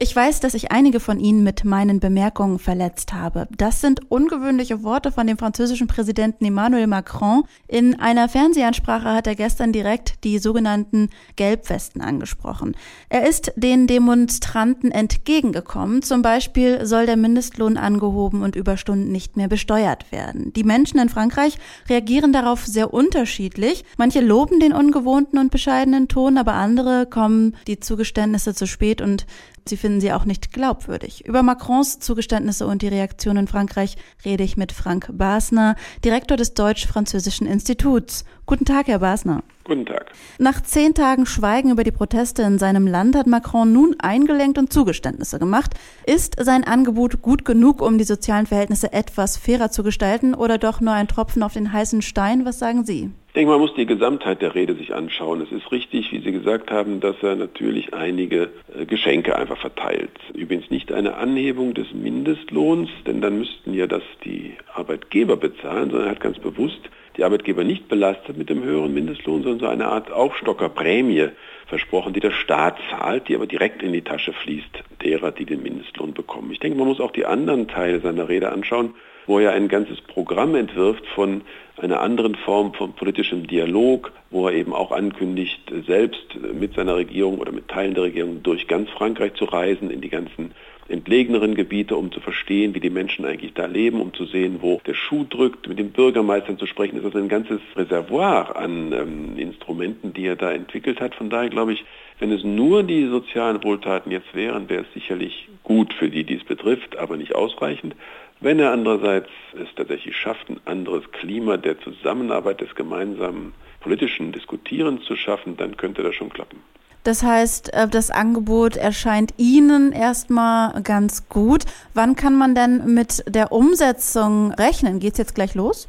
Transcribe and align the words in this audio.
Ich 0.00 0.14
weiß, 0.14 0.38
dass 0.38 0.54
ich 0.54 0.70
einige 0.70 1.00
von 1.00 1.18
Ihnen 1.18 1.42
mit 1.42 1.64
meinen 1.64 1.98
Bemerkungen 1.98 2.60
verletzt 2.60 3.14
habe. 3.14 3.48
Das 3.56 3.80
sind 3.80 4.08
ungewöhnliche 4.12 4.84
Worte 4.84 5.10
von 5.10 5.26
dem 5.26 5.36
französischen 5.36 5.88
Präsidenten 5.88 6.44
Emmanuel 6.44 6.86
Macron. 6.86 7.42
In 7.66 7.98
einer 7.98 8.28
Fernsehansprache 8.28 9.12
hat 9.12 9.26
er 9.26 9.34
gestern 9.34 9.72
direkt 9.72 10.22
die 10.22 10.38
sogenannten 10.38 11.10
Gelbwesten 11.34 12.00
angesprochen. 12.00 12.76
Er 13.08 13.28
ist 13.28 13.52
den 13.56 13.88
Demonstranten 13.88 14.92
entgegengekommen. 14.92 16.02
Zum 16.02 16.22
Beispiel 16.22 16.86
soll 16.86 17.06
der 17.06 17.16
Mindestlohn 17.16 17.76
angehoben 17.76 18.42
und 18.42 18.54
Überstunden 18.54 19.10
nicht 19.10 19.36
mehr 19.36 19.48
besteuert 19.48 20.12
werden. 20.12 20.52
Die 20.52 20.62
Menschen 20.64 21.00
in 21.00 21.08
Frankreich 21.08 21.58
reagieren 21.88 22.32
darauf 22.32 22.64
sehr 22.66 22.94
unterschiedlich. 22.94 23.84
Manche 23.96 24.20
loben 24.20 24.60
den 24.60 24.74
ungewohnten 24.74 25.40
und 25.40 25.50
bescheidenen 25.50 26.06
Ton, 26.06 26.38
aber 26.38 26.52
andere 26.52 27.06
kommen 27.06 27.56
die 27.66 27.80
Zugeständnisse 27.80 28.54
zu 28.54 28.68
spät 28.68 29.02
und 29.02 29.26
Sie 29.68 29.76
sie 30.00 30.12
auch 30.12 30.24
nicht 30.24 30.52
glaubwürdig. 30.52 31.26
Über 31.26 31.42
Macrons 31.42 31.98
Zugeständnisse 31.98 32.66
und 32.66 32.82
die 32.82 32.88
Reaktion 32.88 33.36
in 33.36 33.48
Frankreich 33.48 33.96
rede 34.24 34.44
ich 34.44 34.56
mit 34.56 34.72
Frank 34.72 35.08
Basner, 35.12 35.76
Direktor 36.04 36.36
des 36.36 36.54
Deutsch-Französischen 36.54 37.46
Instituts. 37.46 38.24
Guten 38.46 38.64
Tag, 38.64 38.88
Herr 38.88 39.00
Basner. 39.00 39.42
Guten 39.64 39.84
Tag. 39.84 40.06
Nach 40.38 40.62
zehn 40.62 40.94
Tagen 40.94 41.26
Schweigen 41.26 41.70
über 41.70 41.84
die 41.84 41.90
Proteste 41.90 42.42
in 42.42 42.58
seinem 42.58 42.86
Land 42.86 43.16
hat 43.16 43.26
Macron 43.26 43.72
nun 43.72 43.96
eingelenkt 43.98 44.56
und 44.56 44.72
Zugeständnisse 44.72 45.38
gemacht. 45.38 45.74
Ist 46.06 46.36
sein 46.40 46.64
Angebot 46.64 47.20
gut 47.20 47.44
genug, 47.44 47.82
um 47.82 47.98
die 47.98 48.04
sozialen 48.04 48.46
Verhältnisse 48.46 48.92
etwas 48.92 49.36
fairer 49.36 49.70
zu 49.70 49.82
gestalten 49.82 50.34
oder 50.34 50.56
doch 50.56 50.80
nur 50.80 50.94
ein 50.94 51.08
Tropfen 51.08 51.42
auf 51.42 51.52
den 51.52 51.72
heißen 51.72 52.00
Stein? 52.00 52.44
Was 52.44 52.58
sagen 52.58 52.84
Sie? 52.86 53.10
Ich 53.38 53.40
denke, 53.42 53.52
man 53.52 53.60
muss 53.60 53.74
die 53.74 53.86
Gesamtheit 53.86 54.42
der 54.42 54.56
Rede 54.56 54.74
sich 54.74 54.92
anschauen. 54.92 55.40
Es 55.40 55.52
ist 55.52 55.70
richtig, 55.70 56.10
wie 56.10 56.18
Sie 56.18 56.32
gesagt 56.32 56.72
haben, 56.72 56.98
dass 56.98 57.14
er 57.22 57.36
natürlich 57.36 57.94
einige 57.94 58.50
äh, 58.76 58.84
Geschenke 58.84 59.36
einfach 59.36 59.58
verteilt. 59.58 60.10
Übrigens 60.34 60.72
nicht 60.72 60.90
eine 60.90 61.14
Anhebung 61.14 61.72
des 61.72 61.94
Mindestlohns, 61.94 62.90
denn 63.06 63.20
dann 63.20 63.38
müssten 63.38 63.74
ja 63.74 63.86
das 63.86 64.02
die 64.24 64.54
Arbeitgeber 64.74 65.36
bezahlen, 65.36 65.90
sondern 65.90 66.08
er 66.08 66.10
hat 66.16 66.20
ganz 66.20 66.40
bewusst 66.40 66.80
die 67.16 67.22
Arbeitgeber 67.22 67.62
nicht 67.62 67.86
belastet 67.86 68.36
mit 68.36 68.50
dem 68.50 68.64
höheren 68.64 68.92
Mindestlohn, 68.92 69.44
sondern 69.44 69.60
so 69.60 69.68
eine 69.68 69.86
Art 69.86 70.10
Aufstockerprämie 70.10 71.28
versprochen, 71.68 72.14
die 72.14 72.20
der 72.20 72.32
Staat 72.32 72.76
zahlt, 72.90 73.28
die 73.28 73.36
aber 73.36 73.46
direkt 73.46 73.84
in 73.84 73.92
die 73.92 74.02
Tasche 74.02 74.32
fließt 74.32 74.82
derer, 75.04 75.30
die 75.30 75.44
den 75.44 75.62
Mindestlohn 75.62 76.12
bekommen. 76.12 76.50
Ich 76.50 76.58
denke, 76.58 76.76
man 76.76 76.88
muss 76.88 76.98
auch 76.98 77.12
die 77.12 77.24
anderen 77.24 77.68
Teile 77.68 78.00
seiner 78.00 78.28
Rede 78.28 78.50
anschauen, 78.50 78.94
wo 79.28 79.38
er 79.38 79.52
ein 79.52 79.68
ganzes 79.68 80.00
Programm 80.00 80.56
entwirft 80.56 81.06
von 81.14 81.42
einer 81.76 82.00
anderen 82.00 82.34
Form 82.34 82.74
von 82.74 82.94
politischem 82.94 83.46
Dialog, 83.46 84.10
wo 84.30 84.48
er 84.48 84.54
eben 84.54 84.72
auch 84.72 84.90
ankündigt, 84.90 85.72
selbst 85.86 86.26
mit 86.58 86.74
seiner 86.74 86.96
Regierung 86.96 87.38
oder 87.38 87.52
mit 87.52 87.68
Teilen 87.68 87.94
der 87.94 88.04
Regierung 88.04 88.42
durch 88.42 88.66
ganz 88.66 88.90
Frankreich 88.90 89.34
zu 89.34 89.44
reisen, 89.44 89.90
in 89.90 90.00
die 90.00 90.08
ganzen 90.08 90.52
entlegeneren 90.88 91.54
Gebiete, 91.54 91.96
um 91.96 92.10
zu 92.10 92.20
verstehen, 92.20 92.74
wie 92.74 92.80
die 92.80 92.90
Menschen 92.90 93.26
eigentlich 93.26 93.52
da 93.52 93.66
leben, 93.66 94.00
um 94.00 94.14
zu 94.14 94.24
sehen, 94.24 94.58
wo 94.60 94.80
der 94.86 94.94
Schuh 94.94 95.24
drückt, 95.28 95.68
mit 95.68 95.78
den 95.78 95.90
Bürgermeistern 95.90 96.58
zu 96.58 96.66
sprechen. 96.66 96.96
Das 96.96 97.04
ist 97.04 97.16
ein 97.16 97.28
ganzes 97.28 97.60
Reservoir 97.76 98.56
an 98.56 98.92
ähm, 98.92 99.38
Instrumenten, 99.38 100.14
die 100.14 100.26
er 100.26 100.36
da 100.36 100.50
entwickelt 100.50 101.00
hat. 101.00 101.14
Von 101.14 101.28
daher 101.28 101.50
glaube 101.50 101.74
ich, 101.74 101.84
wenn 102.18 102.32
es 102.32 102.42
nur 102.42 102.82
die 102.82 103.06
sozialen 103.06 103.62
Wohltaten 103.62 104.10
jetzt 104.10 104.34
wären, 104.34 104.68
wäre 104.68 104.82
es 104.82 104.94
sicherlich 104.94 105.48
gut 105.62 105.92
für 105.92 106.08
die, 106.08 106.24
die 106.24 106.36
es 106.36 106.44
betrifft, 106.44 106.96
aber 106.96 107.16
nicht 107.16 107.34
ausreichend. 107.34 107.94
Wenn 108.40 108.60
er 108.60 108.72
andererseits 108.72 109.28
es 109.54 109.68
tatsächlich 109.74 110.16
schafft, 110.16 110.48
ein 110.48 110.60
anderes 110.64 111.10
Klima 111.10 111.56
der 111.56 111.80
Zusammenarbeit, 111.80 112.60
des 112.60 112.74
gemeinsamen 112.74 113.52
politischen 113.80 114.32
Diskutierens 114.32 115.04
zu 115.04 115.16
schaffen, 115.16 115.56
dann 115.56 115.76
könnte 115.76 116.02
das 116.02 116.14
schon 116.14 116.30
klappen. 116.30 116.62
Das 117.04 117.22
heißt, 117.22 117.72
äh, 117.72 117.88
das 117.88 118.10
Angebot 118.10 118.76
erscheint 118.76 119.34
Ihnen 119.38 119.92
erstmal 119.92 120.82
ganz 120.82 121.28
gut. 121.28 121.64
Wann 121.94 122.16
kann 122.16 122.36
man 122.36 122.54
denn 122.54 122.94
mit 122.94 123.24
der 123.26 123.50
Umsetzung 123.50 124.52
rechnen? 124.52 125.00
Geht 125.00 125.12
es 125.12 125.18
jetzt 125.18 125.34
gleich 125.34 125.54
los? 125.54 125.88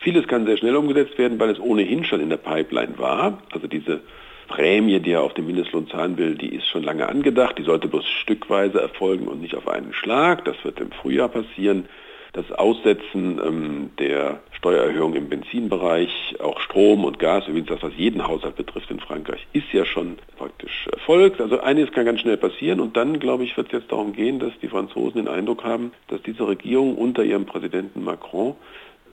Vieles 0.00 0.26
kann 0.28 0.46
sehr 0.46 0.56
schnell 0.56 0.76
umgesetzt 0.76 1.18
werden, 1.18 1.38
weil 1.40 1.50
es 1.50 1.60
ohnehin 1.60 2.04
schon 2.04 2.20
in 2.20 2.30
der 2.30 2.36
Pipeline 2.36 2.98
war. 2.98 3.38
Also 3.52 3.66
diese 3.66 4.00
Prämie, 4.50 5.00
die 5.00 5.12
er 5.12 5.22
auf 5.22 5.32
den 5.32 5.46
Mindestlohn 5.46 5.88
zahlen 5.88 6.18
will, 6.18 6.34
die 6.34 6.54
ist 6.54 6.66
schon 6.66 6.82
lange 6.82 7.08
angedacht. 7.08 7.56
Die 7.56 7.62
sollte 7.62 7.88
bloß 7.88 8.06
stückweise 8.06 8.80
erfolgen 8.80 9.28
und 9.28 9.40
nicht 9.40 9.54
auf 9.54 9.68
einen 9.68 9.94
Schlag. 9.94 10.44
Das 10.44 10.56
wird 10.64 10.80
im 10.80 10.90
Frühjahr 10.90 11.28
passieren 11.28 11.88
das 12.32 12.50
Aussetzen 12.52 13.40
ähm, 13.44 13.90
der 13.98 14.40
Steuererhöhung 14.52 15.14
im 15.14 15.28
Benzinbereich, 15.28 16.36
auch 16.40 16.60
Strom 16.60 17.04
und 17.04 17.18
Gas, 17.18 17.48
übrigens 17.48 17.68
das, 17.68 17.82
was 17.82 17.92
jeden 17.96 18.26
Haushalt 18.26 18.56
betrifft 18.56 18.90
in 18.90 19.00
Frankreich, 19.00 19.46
ist 19.52 19.72
ja 19.72 19.84
schon 19.84 20.18
praktisch 20.36 20.86
erfolgt. 20.92 21.40
Also 21.40 21.60
einiges 21.60 21.92
kann 21.92 22.04
ganz 22.04 22.20
schnell 22.20 22.36
passieren 22.36 22.78
und 22.78 22.96
dann, 22.96 23.18
glaube 23.18 23.44
ich, 23.44 23.56
wird 23.56 23.68
es 23.68 23.80
jetzt 23.80 23.90
darum 23.90 24.12
gehen, 24.12 24.38
dass 24.38 24.52
die 24.62 24.68
Franzosen 24.68 25.24
den 25.24 25.28
Eindruck 25.28 25.64
haben, 25.64 25.92
dass 26.08 26.22
diese 26.22 26.46
Regierung 26.46 26.96
unter 26.96 27.24
ihrem 27.24 27.46
Präsidenten 27.46 28.04
Macron 28.04 28.54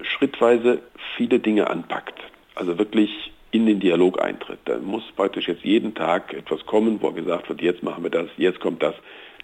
schrittweise 0.01 0.79
viele 1.15 1.39
Dinge 1.39 1.69
anpackt. 1.69 2.19
Also 2.53 2.77
wirklich 2.77 3.31
in 3.57 3.65
den 3.65 3.79
Dialog 3.79 4.21
eintritt. 4.21 4.59
Da 4.65 4.77
muss 4.77 5.03
praktisch 5.15 5.47
jetzt 5.47 5.63
jeden 5.63 5.93
Tag 5.93 6.33
etwas 6.33 6.65
kommen, 6.65 6.99
wo 7.01 7.11
gesagt 7.11 7.49
wird, 7.49 7.61
jetzt 7.61 7.83
machen 7.83 8.03
wir 8.03 8.11
das, 8.11 8.27
jetzt 8.37 8.59
kommt 8.59 8.81
das 8.81 8.95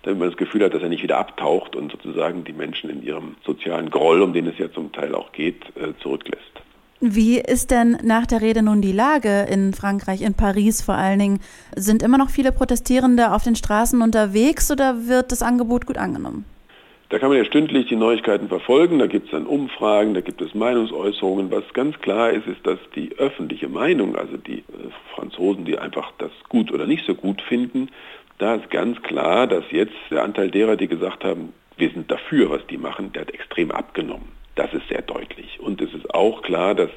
damit 0.03 0.19
man 0.19 0.29
das 0.29 0.37
Gefühl 0.37 0.63
hat, 0.63 0.73
dass 0.73 0.83
er 0.83 0.89
nicht 0.89 1.03
wieder 1.03 1.17
abtaucht 1.17 1.75
und 1.75 1.91
sozusagen 1.91 2.43
die 2.43 2.53
Menschen 2.53 2.89
in 2.89 3.03
ihrem 3.03 3.35
sozialen 3.45 3.89
Groll, 3.89 4.21
um 4.21 4.33
den 4.33 4.47
es 4.47 4.57
ja 4.57 4.71
zum 4.71 4.91
Teil 4.91 5.15
auch 5.15 5.31
geht, 5.31 5.63
äh, 5.75 5.93
zurücklässt. 6.01 6.43
Wie 6.99 7.37
ist 7.37 7.71
denn 7.71 7.97
nach 8.03 8.25
der 8.25 8.41
Rede 8.41 8.61
nun 8.63 8.81
die 8.81 8.93
Lage 8.93 9.45
in 9.49 9.73
Frankreich, 9.73 10.21
in 10.21 10.35
Paris 10.35 10.81
vor 10.81 10.95
allen 10.95 11.19
Dingen? 11.19 11.39
Sind 11.75 12.01
immer 12.01 12.17
noch 12.17 12.29
viele 12.29 12.53
Protestierende 12.53 13.33
auf 13.33 13.43
den 13.43 13.55
Straßen 13.55 14.01
unterwegs 14.01 14.71
oder 14.71 15.07
wird 15.07 15.31
das 15.31 15.41
Angebot 15.41 15.85
gut 15.85 15.97
angenommen? 15.97 16.45
Da 17.13 17.19
kann 17.19 17.29
man 17.29 17.37
ja 17.37 17.45
stündlich 17.45 17.85
die 17.85 17.95
Neuigkeiten 17.95 18.47
verfolgen, 18.47 18.97
da 18.97 19.05
gibt 19.05 19.25
es 19.25 19.31
dann 19.33 19.45
Umfragen, 19.45 20.15
da 20.15 20.21
gibt 20.21 20.41
es 20.41 20.55
Meinungsäußerungen. 20.55 21.51
Was 21.51 21.63
ganz 21.73 21.95
klar 21.99 22.31
ist, 22.31 22.47
ist, 22.47 22.65
dass 22.65 22.79
die 22.95 23.15
öffentliche 23.19 23.69
Meinung, 23.69 24.15
also 24.15 24.35
die 24.35 24.61
äh, 24.61 24.63
Franzosen, 25.13 25.63
die 25.63 25.77
einfach 25.77 26.11
das 26.17 26.31
gut 26.49 26.71
oder 26.71 26.87
nicht 26.87 27.05
so 27.05 27.13
gut 27.13 27.43
finden, 27.43 27.89
da 28.39 28.55
ist 28.55 28.71
ganz 28.71 28.99
klar, 29.03 29.45
dass 29.45 29.63
jetzt 29.69 29.93
der 30.09 30.23
Anteil 30.23 30.49
derer, 30.49 30.75
die 30.75 30.87
gesagt 30.87 31.23
haben, 31.23 31.53
wir 31.77 31.91
sind 31.91 32.09
dafür, 32.09 32.49
was 32.49 32.65
die 32.65 32.79
machen, 32.79 33.13
der 33.13 33.21
hat 33.21 33.31
extrem 33.31 33.69
abgenommen. 33.69 34.29
Das 34.55 34.73
ist 34.73 34.87
sehr 34.89 35.03
deutlich. 35.03 35.59
Und 35.59 35.81
es 35.83 35.93
ist 35.93 36.15
auch 36.15 36.41
klar, 36.41 36.73
dass 36.73 36.89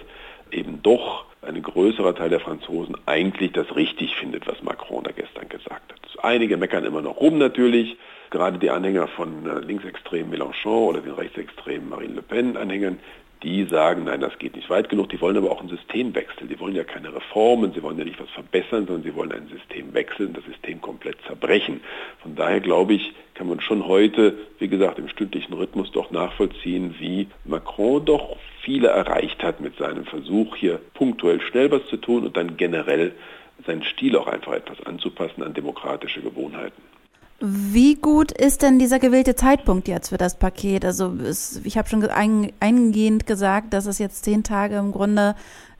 eben 0.50 0.82
doch 0.82 1.24
ein 1.42 1.62
größerer 1.62 2.14
Teil 2.14 2.30
der 2.30 2.40
Franzosen 2.40 2.96
eigentlich 3.06 3.52
das 3.52 3.74
richtig 3.76 4.16
findet, 4.16 4.46
was 4.46 4.62
Macron 4.62 5.04
da 5.04 5.12
gestern 5.12 5.48
gesagt 5.48 5.92
hat. 5.92 6.24
Einige 6.24 6.56
meckern 6.56 6.84
immer 6.84 7.02
noch 7.02 7.20
rum 7.20 7.38
natürlich, 7.38 7.96
gerade 8.30 8.58
die 8.58 8.70
Anhänger 8.70 9.06
von 9.06 9.46
äh, 9.46 9.60
linksextremen 9.60 10.32
Mélenchon 10.32 10.88
oder 10.88 11.00
den 11.00 11.12
rechtsextremen 11.12 11.88
Marine 11.88 12.14
Le 12.14 12.22
Pen 12.22 12.56
Anhängern, 12.56 12.98
die 13.42 13.64
sagen, 13.64 14.04
nein, 14.04 14.20
das 14.20 14.38
geht 14.38 14.56
nicht 14.56 14.70
weit 14.70 14.88
genug. 14.88 15.10
Die 15.10 15.20
wollen 15.20 15.36
aber 15.36 15.50
auch 15.50 15.60
einen 15.60 15.68
Systemwechsel. 15.68 16.46
Die 16.48 16.58
wollen 16.58 16.74
ja 16.74 16.84
keine 16.84 17.14
Reformen, 17.14 17.72
sie 17.72 17.82
wollen 17.82 17.98
ja 17.98 18.04
nicht 18.04 18.20
was 18.20 18.30
verbessern, 18.30 18.86
sondern 18.86 19.02
sie 19.02 19.14
wollen 19.14 19.32
ein 19.32 19.48
System 19.48 19.92
wechseln, 19.94 20.32
das 20.32 20.44
System 20.44 20.80
komplett 20.80 21.16
zerbrechen. 21.26 21.80
Von 22.22 22.34
daher 22.34 22.60
glaube 22.60 22.94
ich, 22.94 23.12
kann 23.34 23.48
man 23.48 23.60
schon 23.60 23.86
heute, 23.86 24.34
wie 24.58 24.68
gesagt, 24.68 24.98
im 24.98 25.08
stündlichen 25.08 25.52
Rhythmus 25.52 25.90
doch 25.92 26.10
nachvollziehen, 26.10 26.94
wie 26.98 27.28
Macron 27.44 28.04
doch 28.04 28.36
viele 28.62 28.88
erreicht 28.88 29.42
hat 29.42 29.60
mit 29.60 29.76
seinem 29.76 30.06
Versuch, 30.06 30.56
hier 30.56 30.80
punktuell 30.94 31.40
schnell 31.40 31.70
was 31.70 31.86
zu 31.86 31.98
tun 31.98 32.24
und 32.24 32.36
dann 32.36 32.56
generell 32.56 33.12
seinen 33.66 33.82
Stil 33.84 34.16
auch 34.16 34.26
einfach 34.26 34.52
etwas 34.52 34.80
anzupassen 34.86 35.42
an 35.42 35.54
demokratische 35.54 36.20
Gewohnheiten. 36.20 36.82
Wie 37.38 37.96
gut 37.96 38.32
ist 38.32 38.62
denn 38.62 38.78
dieser 38.78 38.98
gewählte 38.98 39.34
Zeitpunkt 39.34 39.88
jetzt 39.88 40.08
für 40.08 40.16
das 40.16 40.38
Paket? 40.38 40.86
Also 40.86 41.12
es, 41.22 41.60
ich 41.64 41.76
habe 41.76 41.88
schon 41.88 42.02
ein, 42.04 42.52
eingehend 42.60 43.26
gesagt, 43.26 43.74
dass 43.74 43.84
es 43.84 43.98
jetzt 43.98 44.24
zehn 44.24 44.42
Tage 44.42 44.76
im 44.76 44.90
Grunde 44.90 45.34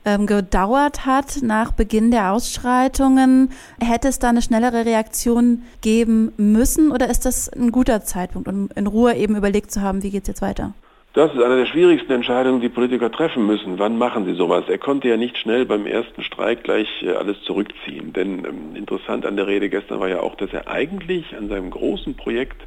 ähm, 0.05 0.27
gedauert 0.27 1.07
hat 1.07 1.41
nach 1.41 1.71
Beginn 1.71 2.11
der 2.11 2.31
Ausschreitungen. 2.31 3.49
Hätte 3.79 4.07
es 4.07 4.19
da 4.19 4.29
eine 4.29 4.43
schnellere 4.43 4.85
Reaktion 4.85 5.63
geben 5.81 6.31
müssen 6.37 6.91
oder 6.91 7.09
ist 7.09 7.25
das 7.25 7.49
ein 7.49 7.71
guter 7.71 8.03
Zeitpunkt, 8.03 8.47
um 8.47 8.69
in 8.75 8.85
Ruhe 8.85 9.15
eben 9.15 9.35
überlegt 9.35 9.71
zu 9.71 9.81
haben, 9.81 10.03
wie 10.03 10.11
geht 10.11 10.23
es 10.23 10.27
jetzt 10.27 10.41
weiter? 10.43 10.73
Das 11.17 11.33
ist 11.33 11.41
eine 11.41 11.57
der 11.57 11.65
schwierigsten 11.65 12.11
Entscheidungen, 12.11 12.61
die 12.61 12.69
Politiker 12.69 13.11
treffen 13.11 13.47
müssen. 13.47 13.79
Wann 13.79 13.97
machen 13.97 14.25
sie 14.27 14.35
sowas? 14.35 14.65
Er 14.67 14.77
konnte 14.77 15.07
ja 15.07 15.17
nicht 15.17 15.35
schnell 15.35 15.65
beim 15.65 15.87
ersten 15.87 16.21
Streik 16.21 16.63
gleich 16.63 16.87
äh, 17.01 17.13
alles 17.13 17.41
zurückziehen. 17.41 18.13
Denn 18.13 18.45
ähm, 18.45 18.75
interessant 18.75 19.25
an 19.25 19.35
der 19.35 19.47
Rede 19.47 19.67
gestern 19.67 19.99
war 19.99 20.09
ja 20.09 20.19
auch, 20.19 20.35
dass 20.35 20.53
er 20.53 20.67
eigentlich 20.67 21.35
an 21.35 21.49
seinem 21.49 21.71
großen 21.71 22.15
Projekt, 22.15 22.61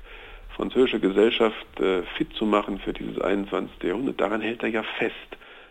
französische 0.56 0.99
Gesellschaft 0.99 1.79
äh, 1.79 2.02
fit 2.17 2.35
zu 2.35 2.44
machen 2.44 2.81
für 2.81 2.93
dieses 2.93 3.20
21. 3.20 3.85
Jahrhundert, 3.85 4.20
daran 4.20 4.41
hält 4.41 4.64
er 4.64 4.70
ja 4.70 4.82
fest. 4.99 5.14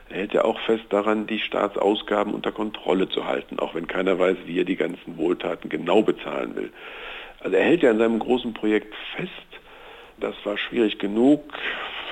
Er 0.07 0.19
hält 0.19 0.31
ja 0.31 0.45
auch 0.45 0.61
fest 0.61 0.85
daran, 0.87 1.27
die 1.27 1.39
Staatsausgaben 1.39 2.33
unter 2.33 2.53
Kontrolle 2.53 3.09
zu 3.09 3.25
halten, 3.25 3.59
auch 3.59 3.75
wenn 3.75 3.87
keiner 3.87 4.17
weiß, 4.17 4.37
wie 4.45 4.57
er 4.57 4.63
die 4.63 4.77
ganzen 4.77 5.17
Wohltaten 5.17 5.67
genau 5.69 6.01
bezahlen 6.01 6.55
will. 6.55 6.71
Also 7.41 7.57
er 7.57 7.63
hält 7.65 7.83
ja 7.83 7.91
an 7.91 7.97
seinem 7.97 8.19
großen 8.19 8.53
Projekt 8.53 8.95
fest. 9.17 9.58
Das 10.19 10.36
war 10.44 10.57
schwierig 10.57 11.00
genug 11.00 11.54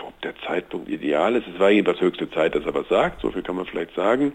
ob 0.08 0.22
der 0.22 0.36
Zeitpunkt 0.48 0.90
ideal 0.90 1.36
ist. 1.36 1.48
Es 1.48 1.60
war 1.60 1.70
jedenfalls 1.70 2.02
höchste 2.02 2.30
Zeit, 2.32 2.56
dass 2.56 2.66
er 2.66 2.74
was 2.74 2.88
sagt, 2.88 3.22
so 3.22 3.32
viel 3.32 3.44
kann 3.44 3.56
man 3.56 3.66
vielleicht 3.66 3.94
sagen. 3.94 4.34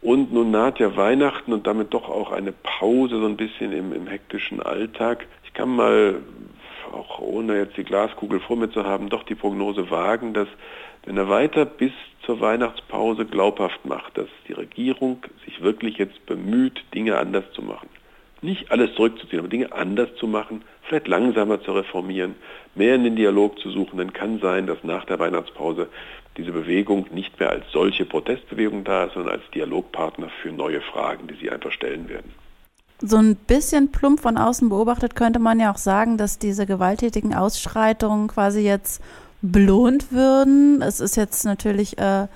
Und 0.00 0.32
nun 0.32 0.50
naht 0.50 0.78
ja 0.78 0.96
Weihnachten 0.96 1.52
und 1.52 1.66
damit 1.66 1.92
doch 1.92 2.08
auch 2.08 2.30
eine 2.30 2.52
Pause 2.52 3.18
so 3.18 3.26
ein 3.26 3.36
bisschen 3.36 3.72
im, 3.72 3.92
im 3.92 4.06
hektischen 4.06 4.62
Alltag. 4.62 5.26
Ich 5.44 5.54
kann 5.54 5.74
mal, 5.74 6.20
auch 6.92 7.18
ohne 7.18 7.56
jetzt 7.58 7.76
die 7.76 7.84
Glaskugel 7.84 8.38
vor 8.38 8.56
mir 8.56 8.70
zu 8.70 8.84
haben, 8.84 9.08
doch 9.08 9.24
die 9.24 9.34
Prognose 9.34 9.90
wagen, 9.90 10.34
dass 10.34 10.48
wenn 11.04 11.16
er 11.16 11.28
weiter 11.28 11.64
bis 11.64 11.92
zur 12.24 12.40
Weihnachtspause 12.40 13.24
glaubhaft 13.24 13.84
macht, 13.86 14.18
dass 14.18 14.28
die 14.46 14.52
Regierung 14.52 15.22
sich 15.46 15.62
wirklich 15.62 15.96
jetzt 15.96 16.26
bemüht, 16.26 16.84
Dinge 16.94 17.18
anders 17.18 17.44
zu 17.52 17.62
machen. 17.62 17.88
Nicht 18.40 18.70
alles 18.70 18.94
zurückzuziehen, 18.94 19.40
aber 19.40 19.48
Dinge 19.48 19.72
anders 19.72 20.14
zu 20.16 20.28
machen, 20.28 20.62
vielleicht 20.88 21.08
langsamer 21.08 21.62
zu 21.62 21.72
reformieren, 21.72 22.34
mehr 22.74 22.94
in 22.94 23.04
den 23.04 23.16
Dialog 23.16 23.58
zu 23.58 23.70
suchen, 23.70 23.98
dann 23.98 24.12
kann 24.12 24.38
sein, 24.40 24.66
dass 24.66 24.82
nach 24.82 25.04
der 25.04 25.18
Weihnachtspause 25.18 25.88
diese 26.36 26.52
Bewegung 26.52 27.06
nicht 27.12 27.38
mehr 27.38 27.50
als 27.50 27.64
solche 27.72 28.04
Protestbewegung 28.04 28.84
da 28.84 29.04
ist, 29.04 29.14
sondern 29.14 29.34
als 29.34 29.50
Dialogpartner 29.54 30.28
für 30.42 30.52
neue 30.52 30.80
Fragen, 30.80 31.26
die 31.26 31.34
sie 31.34 31.50
einfach 31.50 31.72
stellen 31.72 32.08
werden. 32.08 32.32
So 33.00 33.16
ein 33.16 33.36
bisschen 33.36 33.92
plump 33.92 34.20
von 34.20 34.36
außen 34.36 34.68
beobachtet 34.68 35.14
könnte 35.14 35.38
man 35.38 35.60
ja 35.60 35.72
auch 35.72 35.78
sagen, 35.78 36.16
dass 36.16 36.38
diese 36.38 36.66
gewalttätigen 36.66 37.34
Ausschreitungen 37.34 38.28
quasi 38.28 38.60
jetzt 38.60 39.02
belohnt 39.40 40.10
würden. 40.10 40.82
Es 40.82 40.98
ist 40.98 41.16
jetzt 41.16 41.44
natürlich 41.44 41.98
äh, 41.98 42.26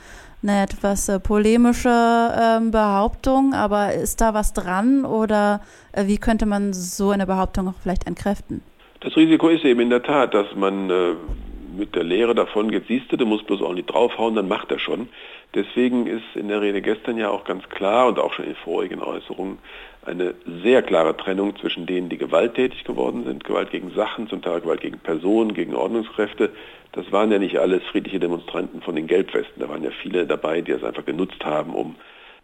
eine 0.43 0.63
etwas 0.63 1.09
äh, 1.09 1.21
polemische 1.21 1.89
äh, 1.89 2.71
Behauptung, 2.71 3.55
aber 3.55 3.95
ist 3.95 4.21
da 4.21 4.35
was 4.35 4.53
dran 4.53 5.05
oder 5.05 5.61
äh, 5.93 6.07
wie 6.07 6.19
könnte 6.19 6.47
man 6.47 6.73
so 6.73 7.11
eine 7.11 7.27
Behauptung 7.27 7.69
auch 7.69 7.75
vielleicht 7.83 8.07
entkräften? 8.07 8.63
Das 9.01 9.17
Risiko 9.17 9.49
ist 9.49 9.65
eben 9.65 9.81
in 9.81 9.91
der 9.91 10.03
Tat, 10.03 10.35
dass 10.35 10.47
man 10.55 10.91
äh, 10.91 11.15
mit 11.77 11.95
der 11.95 12.05
Lehre 12.05 12.35
davon 12.35 12.71
geht, 12.71 12.87
siehst 12.87 13.11
du, 13.11 13.17
du 13.17 13.27
musst 13.27 13.47
bloß 13.47 13.63
auch 13.63 13.75
nicht 13.75 13.93
draufhauen, 13.93 14.35
dann 14.35 14.49
macht 14.49 14.71
er 14.71 14.79
schon. 14.79 15.09
Deswegen 15.55 16.07
ist 16.07 16.25
in 16.35 16.49
der 16.49 16.61
Rede 16.61 16.81
gestern 16.83 17.19
ja 17.19 17.31
auch 17.31 17.45
ganz 17.45 17.69
klar 17.69 18.09
und 18.09 18.19
auch 18.19 18.33
schon 18.33 18.47
in 18.47 18.55
vorigen 18.55 19.03
Äußerungen 19.03 19.59
eine 20.05 20.35
sehr 20.63 20.83
klare 20.83 21.17
Trennung 21.17 21.57
zwischen 21.57 21.87
denen, 21.87 22.09
die 22.09 22.19
gewalttätig 22.19 22.85
geworden 22.85 23.25
sind, 23.25 23.45
Gewalt 23.45 23.71
gegen 23.71 23.93
Sachen, 23.93 24.29
zum 24.29 24.43
Teil 24.43 24.61
Gewalt 24.61 24.81
gegen 24.81 24.99
Personen, 24.99 25.55
gegen 25.55 25.75
Ordnungskräfte. 25.75 26.51
Das 26.93 27.11
waren 27.13 27.31
ja 27.31 27.39
nicht 27.39 27.59
alles 27.59 27.83
friedliche 27.85 28.19
Demonstranten 28.19 28.83
von 28.83 28.97
den 28.97 29.07
Gelbwesten. 29.07 29.61
Da 29.61 29.69
waren 29.69 29.85
ja 29.85 29.91
viele 29.91 30.27
dabei, 30.27 30.61
die 30.61 30.73
es 30.73 30.85
einfach 30.85 31.05
genutzt 31.05 31.45
haben, 31.45 31.75
um 31.75 31.97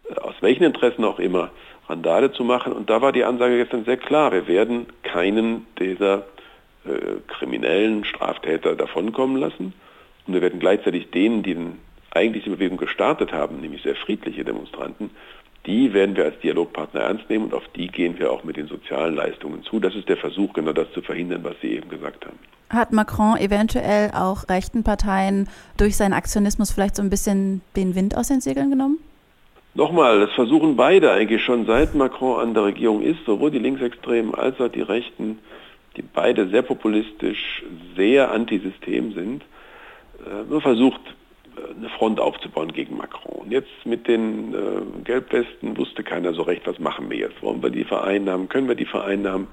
äh, 0.09 0.15
aus 0.19 0.35
welchen 0.41 0.63
Interessen 0.63 1.03
auch 1.03 1.19
immer 1.19 1.51
Randale 1.87 2.31
zu 2.31 2.43
machen. 2.43 2.71
Und 2.71 2.89
da 2.89 3.01
war 3.01 3.11
die 3.11 3.25
Ansage 3.25 3.57
gestern 3.57 3.83
sehr 3.83 3.97
klar. 3.97 4.31
Wir 4.31 4.47
werden 4.47 4.85
keinen 5.03 5.65
dieser 5.79 6.25
kriminellen 7.27 8.03
Straftäter 8.03 8.75
davonkommen 8.75 9.37
lassen. 9.37 9.73
Und 10.27 10.33
wir 10.33 10.41
werden 10.41 10.59
gleichzeitig 10.59 11.11
denen, 11.11 11.43
die 11.43 11.55
den, 11.55 11.79
eigentlich 12.11 12.43
die 12.43 12.49
Bewegung 12.49 12.77
gestartet 12.77 13.33
haben, 13.33 13.61
nämlich 13.61 13.83
sehr 13.83 13.95
friedliche 13.95 14.43
Demonstranten, 14.43 15.09
die 15.65 15.93
werden 15.93 16.15
wir 16.15 16.25
als 16.25 16.39
Dialogpartner 16.39 17.01
ernst 17.01 17.29
nehmen 17.29 17.45
und 17.45 17.53
auf 17.53 17.67
die 17.75 17.87
gehen 17.87 18.17
wir 18.17 18.31
auch 18.31 18.43
mit 18.43 18.57
den 18.57 18.67
sozialen 18.67 19.15
Leistungen 19.15 19.63
zu. 19.63 19.79
Das 19.79 19.93
ist 19.93 20.07
der 20.07 20.17
Versuch, 20.17 20.53
genau 20.53 20.71
das 20.71 20.91
zu 20.93 21.01
verhindern, 21.01 21.43
was 21.43 21.55
Sie 21.61 21.75
eben 21.75 21.89
gesagt 21.89 22.25
haben. 22.25 22.39
Hat 22.69 22.93
Macron 22.93 23.37
eventuell 23.37 24.11
auch 24.11 24.47
rechten 24.47 24.83
Parteien 24.83 25.49
durch 25.77 25.97
seinen 25.97 26.13
Aktionismus 26.13 26.71
vielleicht 26.71 26.95
so 26.95 27.01
ein 27.01 27.09
bisschen 27.09 27.61
den 27.75 27.95
Wind 27.95 28.15
aus 28.15 28.27
den 28.27 28.41
Segeln 28.41 28.69
genommen? 28.69 28.99
Nochmal, 29.73 30.19
das 30.19 30.31
versuchen 30.31 30.75
beide 30.75 31.11
eigentlich 31.11 31.43
schon 31.43 31.65
seit 31.65 31.93
Macron 31.93 32.39
an 32.39 32.53
der 32.53 32.65
Regierung 32.65 33.01
ist, 33.01 33.19
sowohl 33.25 33.51
die 33.51 33.59
Linksextremen 33.59 34.33
als 34.33 34.59
auch 34.59 34.69
die 34.69 34.81
Rechten, 34.81 35.39
die 35.97 36.01
beide 36.01 36.47
sehr 36.49 36.61
populistisch, 36.61 37.63
sehr 37.95 38.31
antisystem 38.31 39.13
sind, 39.13 39.43
äh, 40.25 40.43
nur 40.49 40.61
versucht, 40.61 41.01
äh, 41.55 41.75
eine 41.77 41.89
Front 41.89 42.19
aufzubauen 42.19 42.71
gegen 42.73 42.97
Macron. 42.97 43.49
Jetzt 43.49 43.85
mit 43.85 44.07
den 44.07 44.53
äh, 44.53 45.03
Gelbwesten 45.03 45.77
wusste 45.77 46.03
keiner 46.03 46.33
so 46.33 46.43
recht, 46.43 46.65
was 46.67 46.79
machen 46.79 47.09
wir 47.09 47.17
jetzt? 47.17 47.41
Wollen 47.41 47.63
wir 47.63 47.69
die 47.69 47.83
vereinnahmen? 47.83 48.49
Können 48.49 48.67
wir 48.67 48.75
die 48.75 48.85
vereinnahmen? 48.85 49.47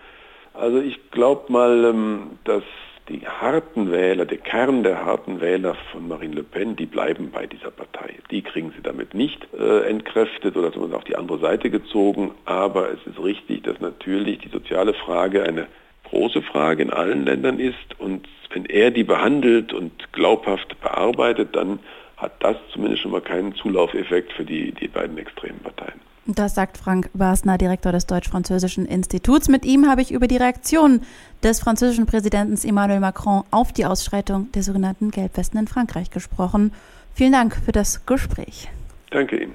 Also 0.55 0.81
ich 0.81 1.11
glaube 1.11 1.53
mal, 1.53 1.85
ähm, 1.85 2.39
dass 2.45 2.65
die 3.09 3.27
harten 3.27 3.93
Wähler, 3.93 4.25
der 4.25 4.39
Kern 4.39 4.83
der 4.83 5.05
harten 5.05 5.41
Wähler 5.41 5.77
von 5.93 6.09
Marine 6.09 6.37
Le 6.37 6.43
Pen, 6.43 6.75
die 6.75 6.87
bleiben 6.87 7.31
bei 7.31 7.47
dieser 7.47 7.71
Partei. 7.71 8.17
Die 8.31 8.43
kriegen 8.43 8.73
sie 8.75 8.83
damit 8.83 9.15
nicht 9.15 9.47
äh, 9.55 9.89
entkräftet 9.89 10.57
oder 10.57 10.73
zumindest 10.73 10.99
auf 10.99 11.05
die 11.05 11.17
andere 11.17 11.39
Seite 11.39 11.71
gezogen. 11.71 12.33
Aber 12.47 12.91
es 12.91 12.99
ist 13.07 13.23
richtig, 13.23 13.63
dass 13.63 13.81
natürlich 13.81 14.39
die 14.39 14.49
soziale 14.49 14.93
Frage 14.95 15.45
eine 15.45 15.69
große 16.11 16.43
Frage 16.43 16.83
in 16.83 16.91
allen 16.91 17.25
Ländern 17.25 17.59
ist. 17.59 17.99
Und 17.99 18.27
wenn 18.53 18.67
er 18.67 18.91
die 18.91 19.05
behandelt 19.05 19.73
und 19.73 20.13
glaubhaft 20.13 20.81
bearbeitet, 20.81 21.55
dann 21.55 21.79
hat 22.17 22.33
das 22.41 22.57
zumindest 22.73 23.03
schon 23.03 23.13
mal 23.13 23.21
keinen 23.21 23.55
Zulaufeffekt 23.55 24.33
für 24.33 24.45
die, 24.45 24.73
die 24.73 24.89
beiden 24.89 25.19
extremen 25.19 25.61
Parteien. 25.61 26.01
Das 26.29 26.57
sagt 26.57 26.77
Frank 26.77 27.09
Basner, 27.15 27.57
Direktor 27.57 27.93
des 27.93 28.07
Deutsch-Französischen 28.07 28.85
Instituts. 28.85 29.49
Mit 29.49 29.65
ihm 29.65 29.89
habe 29.89 30.03
ich 30.03 30.11
über 30.11 30.27
die 30.27 30.37
Reaktion 30.37 31.03
des 31.45 31.61
französischen 31.61 32.07
Präsidenten 32.07 32.59
Emmanuel 32.67 32.99
Macron 32.99 33.45
auf 33.53 33.73
die 33.73 33.87
Ausschreitung 33.87 34.51
der 34.53 34.65
sogenannten 34.65 35.13
Gelbwesten 35.13 35.61
in 35.61 35.69
Frankreich 35.69 36.11
gesprochen. 36.11 36.73
Vielen 37.15 37.33
Dank 37.33 37.55
für 37.55 37.73
das 37.73 38.05
Gespräch. 38.07 38.69
Danke 39.11 39.37
Ihnen. 39.37 39.55